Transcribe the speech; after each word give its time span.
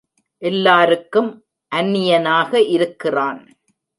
எல்லாருக்கும் 0.41 1.29
அந்நியனாக 1.71 2.61
இருக்கிறான். 2.69 3.41